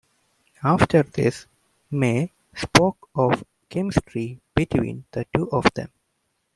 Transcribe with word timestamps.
After 0.63 1.03
this, 1.03 1.45
May 1.91 2.31
spoke 2.55 3.07
of 3.13 3.43
a 3.43 3.45
chemistry 3.69 4.41
between 4.55 5.05
the 5.11 5.27
two 5.31 5.47
of 5.51 5.71
them. 5.75 5.91